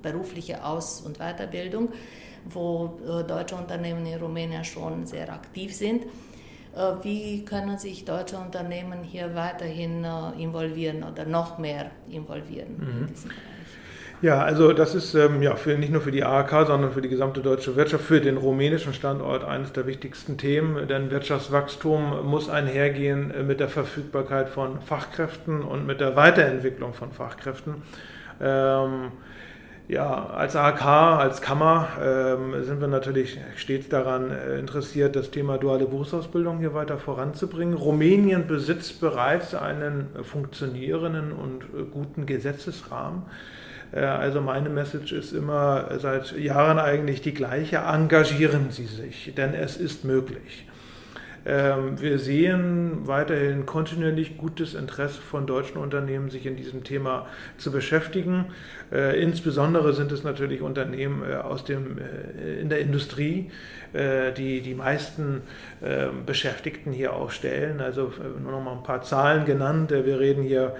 berufliche 0.00 0.64
Aus- 0.64 1.00
und 1.00 1.18
Weiterbildung, 1.18 1.90
wo 2.46 2.98
äh, 3.06 3.24
deutsche 3.24 3.56
Unternehmen 3.56 4.06
in 4.06 4.18
Rumänien 4.18 4.64
schon 4.64 5.06
sehr 5.06 5.32
aktiv 5.32 5.74
sind. 5.74 6.04
Äh, 6.74 7.04
wie 7.04 7.44
können 7.44 7.78
sich 7.78 8.04
deutsche 8.04 8.36
Unternehmen 8.36 9.02
hier 9.02 9.34
weiterhin 9.34 10.04
äh, 10.04 10.42
involvieren 10.42 11.04
oder 11.04 11.24
noch 11.26 11.58
mehr 11.58 11.90
involvieren 12.08 12.76
mhm. 12.78 13.00
in 13.00 13.06
diesem 13.08 13.28
Bereich? 13.28 13.52
Ja, 14.22 14.40
also 14.40 14.72
das 14.72 14.94
ist 14.94 15.14
ähm, 15.14 15.42
ja 15.42 15.56
für, 15.56 15.76
nicht 15.76 15.90
nur 15.92 16.00
für 16.00 16.12
die 16.12 16.22
AHK, 16.22 16.68
sondern 16.68 16.92
für 16.92 17.02
die 17.02 17.08
gesamte 17.08 17.40
deutsche 17.40 17.74
Wirtschaft, 17.74 18.04
für 18.04 18.20
den 18.20 18.36
rumänischen 18.36 18.94
Standort 18.94 19.42
eines 19.42 19.72
der 19.72 19.86
wichtigsten 19.88 20.38
Themen. 20.38 20.86
Denn 20.86 21.10
Wirtschaftswachstum 21.10 22.24
muss 22.24 22.48
einhergehen 22.48 23.32
äh, 23.32 23.42
mit 23.42 23.58
der 23.58 23.68
Verfügbarkeit 23.68 24.48
von 24.48 24.80
Fachkräften 24.80 25.62
und 25.62 25.86
mit 25.86 26.00
der 26.00 26.14
Weiterentwicklung 26.14 26.94
von 26.94 27.10
Fachkräften. 27.10 27.82
Ähm, 28.40 29.10
ja, 29.92 30.26
als 30.26 30.56
AHK, 30.56 30.86
als 30.86 31.42
Kammer 31.42 31.86
ähm, 32.02 32.64
sind 32.64 32.80
wir 32.80 32.88
natürlich 32.88 33.38
stets 33.56 33.90
daran 33.90 34.30
äh, 34.30 34.58
interessiert, 34.58 35.16
das 35.16 35.30
Thema 35.30 35.58
duale 35.58 35.84
Berufsausbildung 35.84 36.60
hier 36.60 36.72
weiter 36.72 36.96
voranzubringen. 36.96 37.74
Rumänien 37.74 38.46
besitzt 38.46 39.00
bereits 39.00 39.54
einen 39.54 40.08
funktionierenden 40.22 41.32
und 41.32 41.64
äh, 41.64 41.84
guten 41.90 42.24
Gesetzesrahmen 42.24 43.24
äh, 43.92 44.00
also 44.00 44.40
meine 44.40 44.70
Message 44.70 45.12
ist 45.12 45.32
immer 45.32 45.98
seit 45.98 46.32
Jahren 46.38 46.78
eigentlich 46.78 47.20
die 47.20 47.34
gleiche. 47.34 47.76
Engagieren 47.76 48.70
Sie 48.70 48.86
sich, 48.86 49.34
denn 49.36 49.52
es 49.52 49.76
ist 49.76 50.06
möglich. 50.06 50.66
Ähm, 51.44 52.00
wir 52.00 52.18
sehen 52.18 53.06
weiterhin 53.06 53.66
kontinuierlich 53.66 54.36
gutes 54.36 54.74
Interesse 54.74 55.20
von 55.20 55.46
deutschen 55.46 55.78
Unternehmen, 55.78 56.30
sich 56.30 56.46
in 56.46 56.56
diesem 56.56 56.84
Thema 56.84 57.26
zu 57.58 57.72
beschäftigen. 57.72 58.46
Äh, 58.92 59.20
insbesondere 59.20 59.92
sind 59.92 60.12
es 60.12 60.22
natürlich 60.22 60.62
Unternehmen 60.62 61.22
äh, 61.28 61.34
aus 61.34 61.64
dem, 61.64 61.98
in 62.60 62.68
der 62.68 62.80
Industrie, 62.80 63.50
die 63.94 64.62
die 64.62 64.74
meisten 64.74 65.42
ähm, 65.82 66.24
Beschäftigten 66.24 66.92
hier 66.92 67.12
auch 67.12 67.30
stellen. 67.30 67.82
Also 67.82 68.10
nur 68.42 68.52
noch 68.52 68.62
mal 68.62 68.72
ein 68.72 68.82
paar 68.82 69.02
Zahlen 69.02 69.44
genannt. 69.44 69.90
Wir 69.90 70.18
reden 70.18 70.42
hier 70.42 70.76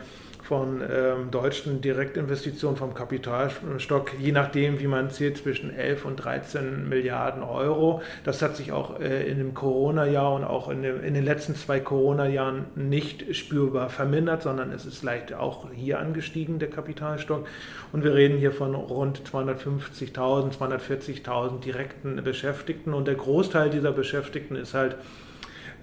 von 0.52 0.82
ähm, 0.82 1.30
deutschen 1.30 1.80
Direktinvestitionen 1.80 2.76
vom 2.76 2.92
Kapitalstock, 2.92 4.12
je 4.20 4.32
nachdem, 4.32 4.80
wie 4.80 4.86
man 4.86 5.08
zählt, 5.08 5.38
zwischen 5.38 5.74
11 5.74 6.04
und 6.04 6.16
13 6.16 6.90
Milliarden 6.90 7.42
Euro. 7.42 8.02
Das 8.24 8.42
hat 8.42 8.54
sich 8.58 8.70
auch 8.70 9.00
äh, 9.00 9.26
in 9.26 9.38
dem 9.38 9.54
Corona-Jahr 9.54 10.34
und 10.34 10.44
auch 10.44 10.68
in, 10.68 10.82
dem, 10.82 11.02
in 11.02 11.14
den 11.14 11.24
letzten 11.24 11.56
zwei 11.56 11.80
Corona-Jahren 11.80 12.66
nicht 12.74 13.34
spürbar 13.34 13.88
vermindert, 13.88 14.42
sondern 14.42 14.72
es 14.72 14.84
ist 14.84 15.02
leicht 15.02 15.32
auch 15.32 15.68
hier 15.72 15.98
angestiegen, 15.98 16.58
der 16.58 16.68
Kapitalstock. 16.68 17.46
Und 17.90 18.04
wir 18.04 18.12
reden 18.12 18.36
hier 18.36 18.52
von 18.52 18.74
rund 18.74 19.22
250.000, 19.22 20.58
240.000 20.58 21.60
direkten 21.60 22.22
Beschäftigten 22.22 22.92
und 22.92 23.08
der 23.08 23.14
Großteil 23.14 23.70
dieser 23.70 23.92
Beschäftigten 23.92 24.56
ist 24.56 24.74
halt 24.74 24.96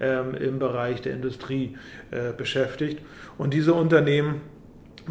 ähm, 0.00 0.36
im 0.36 0.60
Bereich 0.60 1.02
der 1.02 1.14
Industrie 1.14 1.76
äh, 2.12 2.32
beschäftigt. 2.32 3.00
Und 3.36 3.52
diese 3.52 3.74
Unternehmen 3.74 4.42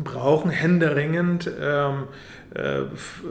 brauchen 0.03 0.51
händeringend 0.51 1.49
ähm, 1.61 2.03
äh, 2.03 2.05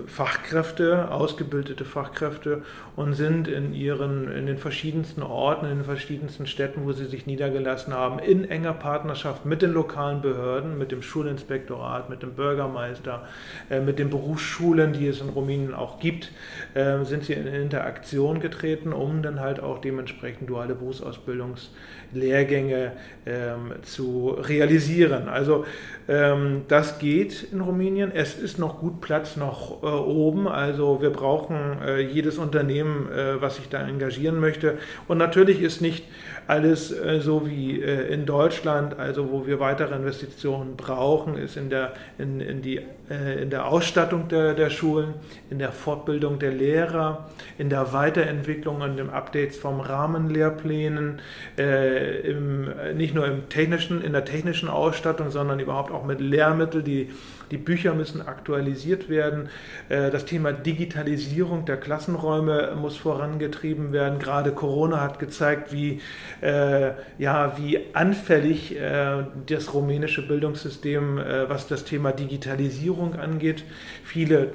Fachkräfte, 0.06 1.10
ausgebildete 1.10 1.84
Fachkräfte 1.84 2.62
und 2.94 3.14
sind 3.14 3.48
in 3.48 3.74
ihren 3.74 4.30
in 4.30 4.46
den 4.46 4.58
verschiedensten 4.58 5.24
Orten, 5.24 5.66
in 5.66 5.78
den 5.78 5.84
verschiedensten 5.84 6.46
Städten, 6.46 6.84
wo 6.84 6.92
sie 6.92 7.06
sich 7.06 7.26
niedergelassen 7.26 7.92
haben, 7.92 8.20
in 8.20 8.48
enger 8.48 8.74
Partnerschaft 8.74 9.44
mit 9.44 9.60
den 9.60 9.72
lokalen 9.72 10.22
Behörden, 10.22 10.78
mit 10.78 10.92
dem 10.92 11.02
Schulinspektorat, 11.02 12.08
mit 12.08 12.22
dem 12.22 12.34
Bürgermeister, 12.34 13.26
äh, 13.70 13.80
mit 13.80 13.98
den 13.98 14.08
Berufsschulen, 14.08 14.92
die 14.92 15.08
es 15.08 15.20
in 15.20 15.30
Rumänien 15.30 15.74
auch 15.74 15.98
gibt, 15.98 16.30
äh, 16.74 17.04
sind 17.04 17.24
sie 17.24 17.32
in 17.32 17.48
Interaktion 17.48 18.38
getreten, 18.38 18.92
um 18.92 19.22
dann 19.22 19.40
halt 19.40 19.58
auch 19.58 19.80
dementsprechend 19.80 20.48
duale 20.48 20.76
Berufsausbildungslehrgänge 20.76 22.92
ähm, 23.26 23.72
zu 23.82 24.30
realisieren. 24.30 25.28
Also 25.28 25.64
ähm, 26.06 26.66
das 26.68 27.00
geht 27.00 27.48
in 27.52 27.60
Rumänien. 27.60 28.12
Es 28.12 28.38
ist 28.38 28.60
noch 28.60 28.78
gut 28.78 29.00
Platz 29.08 29.36
noch 29.36 29.82
äh, 29.82 29.86
oben. 29.86 30.46
Also 30.46 31.00
wir 31.00 31.08
brauchen 31.08 31.80
äh, 31.82 32.00
jedes 32.00 32.36
Unternehmen, 32.36 33.10
äh, 33.10 33.40
was 33.40 33.56
sich 33.56 33.70
da 33.70 33.80
engagieren 33.80 34.38
möchte. 34.38 34.76
Und 35.08 35.16
natürlich 35.16 35.62
ist 35.62 35.80
nicht 35.80 36.04
alles 36.46 36.92
äh, 36.92 37.18
so 37.18 37.48
wie 37.48 37.80
äh, 37.80 38.12
in 38.12 38.26
Deutschland, 38.26 38.98
also 38.98 39.32
wo 39.32 39.46
wir 39.46 39.60
weitere 39.60 39.94
Investitionen 39.94 40.76
brauchen, 40.76 41.38
ist 41.38 41.56
in 41.56 41.70
der, 41.70 41.94
in, 42.18 42.42
in 42.42 42.60
die, 42.60 42.82
äh, 43.08 43.42
in 43.42 43.48
der 43.48 43.68
Ausstattung 43.68 44.28
der, 44.28 44.52
der 44.52 44.68
Schulen, 44.68 45.14
in 45.48 45.58
der 45.58 45.72
Fortbildung 45.72 46.38
der 46.38 46.52
Lehrer, 46.52 47.30
in 47.56 47.70
der 47.70 47.94
Weiterentwicklung 47.94 48.82
und 48.82 48.98
den 48.98 49.08
Updates 49.08 49.56
vom 49.56 49.80
Rahmenlehrplänen, 49.80 51.20
im, 51.56 52.68
nicht 52.94 53.14
nur 53.14 53.26
im 53.26 53.48
technischen, 53.48 54.02
in 54.02 54.12
der 54.12 54.24
technischen 54.24 54.68
Ausstattung, 54.68 55.30
sondern 55.30 55.60
überhaupt 55.60 55.90
auch 55.90 56.04
mit 56.04 56.20
Lehrmitteln, 56.20 56.84
die 56.84 57.10
die 57.50 57.58
Bücher 57.58 57.94
müssen 57.94 58.20
aktualisiert 58.22 59.08
werden. 59.08 59.48
Das 59.88 60.24
Thema 60.24 60.52
Digitalisierung 60.52 61.64
der 61.64 61.76
Klassenräume 61.76 62.74
muss 62.80 62.96
vorangetrieben 62.96 63.92
werden. 63.92 64.18
Gerade 64.18 64.52
Corona 64.52 65.00
hat 65.00 65.18
gezeigt, 65.18 65.72
wie 65.72 66.00
äh, 66.40 66.92
ja, 67.18 67.56
wie 67.58 67.80
anfällig 67.92 68.76
äh, 68.76 69.24
das 69.46 69.74
rumänische 69.74 70.26
Bildungssystem, 70.26 71.18
äh, 71.18 71.48
was 71.48 71.66
das 71.66 71.84
Thema 71.84 72.12
Digitalisierung 72.12 73.14
angeht. 73.14 73.64
Viele 74.04 74.52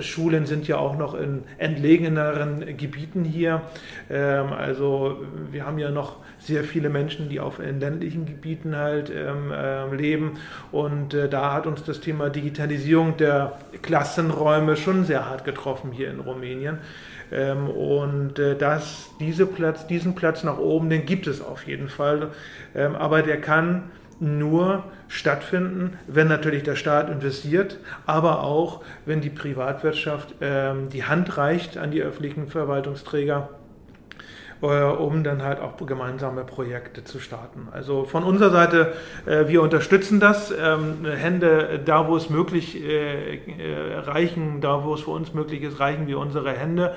Schulen 0.00 0.46
sind 0.46 0.66
ja 0.68 0.78
auch 0.78 0.96
noch 0.96 1.14
in 1.14 1.42
entlegeneren 1.58 2.76
Gebieten 2.76 3.24
hier. 3.24 3.62
Ähm, 4.10 4.52
also 4.52 5.18
wir 5.50 5.66
haben 5.66 5.78
ja 5.78 5.90
noch 5.90 6.16
sehr 6.38 6.64
viele 6.64 6.88
Menschen, 6.88 7.28
die 7.28 7.38
auf 7.38 7.58
in 7.60 7.80
ländlichen 7.80 8.24
Gebieten 8.26 8.74
halt 8.74 9.12
ähm, 9.14 9.52
äh, 9.52 9.94
leben. 9.94 10.38
Und 10.72 11.14
äh, 11.14 11.28
da 11.28 11.52
hat 11.52 11.66
uns 11.66 11.84
das 11.84 12.00
Thema 12.00 12.29
Digitalisierung 12.30 13.16
der 13.16 13.58
Klassenräume 13.82 14.76
schon 14.76 15.04
sehr 15.04 15.28
hart 15.28 15.44
getroffen 15.44 15.92
hier 15.92 16.10
in 16.10 16.20
Rumänien. 16.20 16.78
Ähm, 17.32 17.68
und 17.68 18.38
äh, 18.38 18.56
das, 18.56 19.10
diese 19.20 19.46
Platz, 19.46 19.86
diesen 19.86 20.14
Platz 20.14 20.42
nach 20.42 20.58
oben, 20.58 20.90
den 20.90 21.06
gibt 21.06 21.26
es 21.26 21.40
auf 21.40 21.66
jeden 21.66 21.88
Fall. 21.88 22.28
Ähm, 22.74 22.94
aber 22.96 23.22
der 23.22 23.40
kann 23.40 23.90
nur 24.20 24.84
stattfinden, 25.08 25.98
wenn 26.06 26.28
natürlich 26.28 26.62
der 26.62 26.76
Staat 26.76 27.08
investiert, 27.08 27.78
aber 28.06 28.42
auch 28.44 28.82
wenn 29.06 29.20
die 29.20 29.30
Privatwirtschaft 29.30 30.34
ähm, 30.40 30.90
die 30.90 31.04
Hand 31.04 31.36
reicht 31.38 31.78
an 31.78 31.90
die 31.90 32.02
öffentlichen 32.02 32.46
Verwaltungsträger 32.46 33.48
um 34.60 35.24
dann 35.24 35.42
halt 35.42 35.60
auch 35.60 35.76
gemeinsame 35.86 36.44
Projekte 36.44 37.04
zu 37.04 37.18
starten. 37.18 37.68
Also 37.72 38.04
von 38.04 38.24
unserer 38.24 38.50
Seite, 38.50 38.92
äh, 39.26 39.48
wir 39.48 39.62
unterstützen 39.62 40.20
das. 40.20 40.50
Ähm, 40.50 41.04
Hände, 41.04 41.80
da 41.84 42.06
wo 42.08 42.16
es 42.16 42.28
möglich 42.28 42.82
äh, 42.82 43.40
reichen, 43.98 44.60
da 44.60 44.84
wo 44.84 44.94
es 44.94 45.02
für 45.02 45.10
uns 45.12 45.32
möglich 45.32 45.62
ist, 45.62 45.80
reichen 45.80 46.06
wir 46.06 46.18
unsere 46.18 46.52
Hände. 46.52 46.94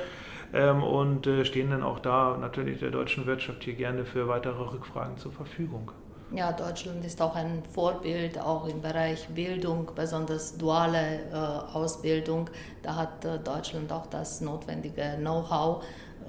ähm, 0.54 0.84
und 0.84 1.28
äh, 1.28 1.46
stehen 1.46 1.72
dann 1.72 1.84
auch 1.84 2.00
da 2.00 2.38
natürlich 2.40 2.80
der 2.80 2.92
deutschen 2.92 3.26
Wirtschaft 3.26 3.64
hier 3.64 3.74
gerne 3.74 4.06
für 4.06 4.28
weitere 4.28 4.62
Rückfragen 4.62 5.18
zur 5.18 5.32
Verfügung. 5.32 5.92
Ja, 6.32 6.52
Deutschland 6.52 7.06
ist 7.06 7.22
auch 7.22 7.36
ein 7.36 7.62
Vorbild, 7.72 8.40
auch 8.40 8.68
im 8.68 8.82
Bereich 8.82 9.28
Bildung, 9.30 9.92
besonders 9.94 10.58
duale 10.58 11.20
äh, 11.32 11.36
Ausbildung. 11.36 12.50
Da 12.82 12.96
hat 12.96 13.24
äh, 13.24 13.38
Deutschland 13.38 13.92
auch 13.92 14.08
das 14.08 14.42
notwendige 14.42 15.18
Know-how. 15.20 15.84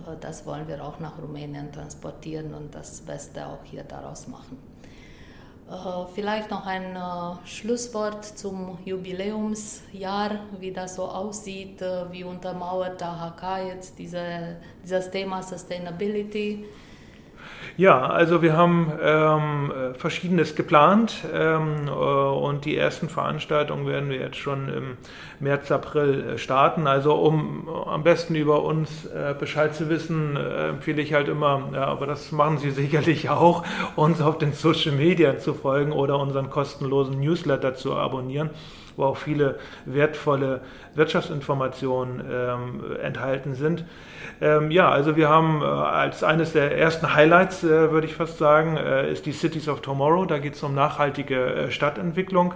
Äh, 0.07 0.17
das 0.21 0.47
wollen 0.47 0.67
wir 0.69 0.85
auch 0.85 0.99
nach 1.01 1.19
Rumänien 1.21 1.73
transportieren 1.73 2.55
und 2.55 2.75
das 2.75 3.01
Beste 3.01 3.47
auch 3.47 3.65
hier 3.65 3.85
daraus 3.85 4.29
machen. 4.29 4.59
Äh, 5.71 6.07
vielleicht 6.15 6.51
noch 6.51 6.67
ein 6.67 6.97
äh, 6.97 7.47
Schlusswort 7.47 8.25
zum 8.25 8.79
Jubiläumsjahr, 8.85 10.41
wie 10.61 10.73
das 10.73 10.97
so 10.97 11.05
aussieht, 11.05 11.81
wie 12.11 12.25
untermauert 12.25 13.03
AHK 13.03 13.69
jetzt 13.69 13.99
diese, 13.99 14.57
dieses 14.83 15.11
Thema 15.11 15.43
Sustainability. 15.43 16.65
Ja, 17.77 18.07
also 18.07 18.41
wir 18.41 18.57
haben 18.57 18.93
ähm, 19.03 19.73
Verschiedenes 19.97 20.55
geplant 20.55 21.25
ähm, 21.35 21.89
äh, 21.89 21.91
und 21.91 22.67
die 22.67 22.77
ersten 22.77 23.09
Veranstaltungen 23.09 23.85
werden 23.89 24.11
wir 24.11 24.19
jetzt 24.19 24.37
schon 24.37 24.69
im 24.69 24.97
März, 25.41 25.73
April 25.73 26.23
äh, 26.35 26.39
starten. 26.39 26.87
Also 26.87 27.15
um 27.15 27.69
am 27.69 28.05
besten 28.05 28.37
über 28.37 28.63
uns 28.63 29.07
äh, 29.07 29.35
Bescheid 29.37 29.75
zu 29.75 29.89
wissen, 29.89 30.37
äh, 30.37 30.69
empfehle 30.69 31.03
ich 31.03 31.15
halt 31.15 31.27
immer, 31.27 31.69
ja, 31.73 31.87
aber 31.87 32.07
das 32.07 32.31
machen 32.31 32.59
Sie 32.59 32.71
sicherlich 32.71 33.29
auch, 33.29 33.65
uns 33.97 34.23
auf 34.23 34.39
den 34.39 34.53
Social 34.53 34.93
Media 34.93 35.39
zu 35.39 35.53
folgen 35.53 35.91
oder 35.91 36.21
unseren 36.21 36.51
kostenlosen 36.51 37.19
Newsletter 37.19 37.75
zu 37.75 37.97
abonnieren 37.97 38.51
wo 38.97 39.05
auch 39.05 39.17
viele 39.17 39.59
wertvolle 39.87 40.61
Wirtschaftsinformationen 40.95 42.25
ähm, 42.31 42.97
enthalten 43.03 43.55
sind. 43.55 43.85
Ähm, 44.41 44.71
ja, 44.71 44.89
also 44.89 45.17
wir 45.17 45.29
haben 45.29 45.63
äh, 45.63 45.65
als 45.65 46.23
eines 46.23 46.53
der 46.53 46.77
ersten 46.79 47.15
Highlights, 47.15 47.64
äh, 47.65 47.91
würde 47.91 48.07
ich 48.07 48.15
fast 48.15 48.39
sagen, 48.39 48.77
äh, 48.77 49.11
ist 49.11 49.27
die 49.27 49.33
Cities 49.33 49.69
of 49.69 49.81
Tomorrow. 49.81 50.27
Da 50.27 50.39
geht 50.39 50.55
es 50.55 50.63
um 50.63 50.75
nachhaltige 50.75 51.37
äh, 51.37 51.71
Stadtentwicklung. 51.71 52.55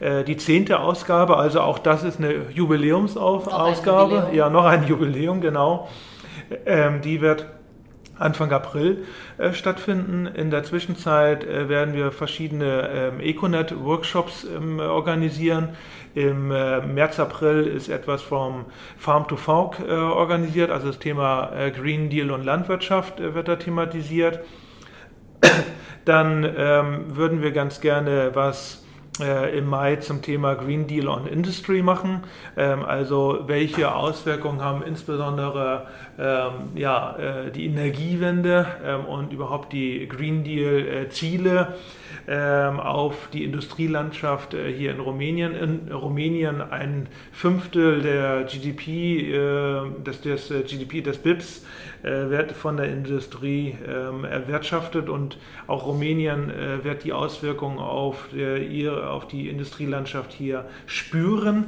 Äh, 0.00 0.24
die 0.24 0.36
zehnte 0.36 0.80
Ausgabe, 0.80 1.36
also 1.36 1.60
auch 1.60 1.78
das 1.78 2.04
ist 2.04 2.18
eine 2.18 2.50
Jubiläumsausgabe. 2.52 4.14
Jubiläum. 4.14 4.34
Ja, 4.34 4.50
noch 4.50 4.64
ein 4.64 4.86
Jubiläum, 4.86 5.40
genau. 5.40 5.88
Ähm, 6.66 7.00
die 7.00 7.20
wird 7.20 7.46
Anfang 8.18 8.52
April 8.52 9.04
äh, 9.38 9.52
stattfinden. 9.52 10.26
In 10.26 10.50
der 10.50 10.62
Zwischenzeit 10.64 11.44
äh, 11.44 11.68
werden 11.68 11.94
wir 11.94 12.12
verschiedene 12.12 12.88
ähm, 12.94 13.20
Econet-Workshops 13.20 14.44
ähm, 14.44 14.78
organisieren. 14.78 15.70
Im 16.14 16.50
äh, 16.50 16.80
März, 16.80 17.18
April 17.18 17.66
ist 17.66 17.88
etwas 17.88 18.22
vom 18.22 18.66
Farm 18.98 19.26
to 19.28 19.36
Fork 19.36 19.78
äh, 19.80 19.92
organisiert, 19.92 20.70
also 20.70 20.88
das 20.88 20.98
Thema 20.98 21.52
äh, 21.56 21.70
Green 21.70 22.10
Deal 22.10 22.30
und 22.30 22.44
Landwirtschaft 22.44 23.18
äh, 23.20 23.34
wird 23.34 23.48
da 23.48 23.56
thematisiert. 23.56 24.40
Dann 26.04 26.44
ähm, 26.56 27.16
würden 27.16 27.42
wir 27.42 27.52
ganz 27.52 27.80
gerne 27.80 28.30
was 28.34 28.82
äh, 29.20 29.58
im 29.58 29.66
Mai 29.66 29.96
zum 29.96 30.22
Thema 30.22 30.54
Green 30.54 30.86
Deal 30.86 31.08
on 31.08 31.26
Industry 31.26 31.82
machen. 31.82 32.24
Ähm, 32.56 32.84
also 32.84 33.40
welche 33.46 33.94
Auswirkungen 33.94 34.62
haben 34.62 34.82
insbesondere 34.82 35.86
ähm, 36.18 36.52
ja, 36.74 37.16
äh, 37.16 37.50
die 37.50 37.66
Energiewende 37.66 38.66
ähm, 38.84 39.04
und 39.06 39.32
überhaupt 39.32 39.72
die 39.72 40.08
Green 40.08 40.44
Deal 40.44 41.08
Ziele 41.10 41.74
auf 42.28 43.28
die 43.32 43.42
Industrielandschaft 43.42 44.54
äh, 44.54 44.72
hier 44.72 44.92
in 44.92 45.00
Rumänien. 45.00 45.54
In 45.54 45.92
Rumänien 45.92 46.60
ein 46.60 47.08
Fünftel 47.32 48.00
der 48.00 48.44
GDP, 48.44 49.32
des, 50.06 50.20
des 50.20 50.48
GDP 50.68 51.00
des 51.00 51.18
BIPs 51.18 51.64
wird 52.02 52.52
von 52.52 52.76
der 52.76 52.86
Industrie 52.86 53.76
erwirtschaftet 53.84 55.08
und 55.08 55.38
auch 55.66 55.86
Rumänien 55.86 56.52
wird 56.82 57.04
die 57.04 57.12
Auswirkungen 57.12 57.78
auf 57.78 58.28
ihre 58.32 59.10
auf 59.10 59.26
die 59.26 59.48
Industrielandschaft 59.48 60.32
hier 60.32 60.64
spüren. 60.86 61.66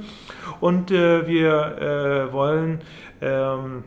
Und 0.60 0.90
äh, 0.90 1.26
wir 1.26 2.28
äh, 2.28 2.32
wollen 2.32 2.80
ähm, 3.20 3.84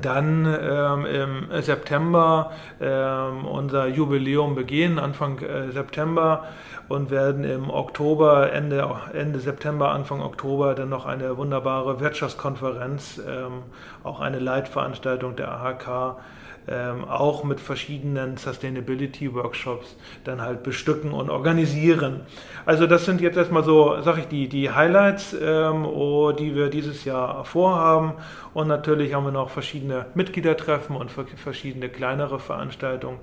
dann 0.00 0.46
ähm, 0.46 1.06
im 1.06 1.62
September 1.62 2.52
ähm, 2.80 3.44
unser 3.44 3.86
Jubiläum 3.86 4.54
begehen, 4.54 4.98
Anfang 4.98 5.38
äh, 5.40 5.70
September, 5.70 6.44
und 6.88 7.10
werden 7.10 7.44
im 7.44 7.70
Oktober, 7.70 8.52
Ende, 8.52 8.86
Ende 9.14 9.40
September, 9.40 9.90
Anfang 9.92 10.20
Oktober 10.20 10.74
dann 10.74 10.90
noch 10.90 11.06
eine 11.06 11.36
wunderbare 11.36 12.00
Wirtschaftskonferenz, 12.00 13.20
ähm, 13.26 13.62
auch 14.02 14.20
eine 14.20 14.38
Leitveranstaltung 14.38 15.34
der 15.36 15.50
AHK 15.50 16.16
ähm, 16.66 17.04
auch 17.04 17.44
mit 17.44 17.60
verschiedenen 17.60 18.36
Sustainability-Workshops 18.36 19.96
dann 20.24 20.40
halt 20.40 20.62
bestücken 20.62 21.12
und 21.12 21.30
organisieren. 21.30 22.20
Also 22.64 22.86
das 22.86 23.04
sind 23.04 23.20
jetzt 23.20 23.36
erstmal 23.36 23.64
so, 23.64 24.00
sag 24.00 24.18
ich, 24.18 24.26
die, 24.26 24.48
die 24.48 24.70
Highlights, 24.70 25.36
ähm, 25.40 25.84
oh, 25.84 26.32
die 26.32 26.54
wir 26.54 26.70
dieses 26.70 27.04
Jahr 27.04 27.44
vorhaben. 27.44 28.14
Und 28.54 28.68
natürlich 28.68 29.14
haben 29.14 29.24
wir 29.24 29.32
noch 29.32 29.50
verschiedene 29.50 30.06
Mitgliedertreffen 30.14 30.96
und 30.96 31.10
verschiedene 31.10 31.88
kleinere 31.88 32.38
Veranstaltungen, 32.38 33.18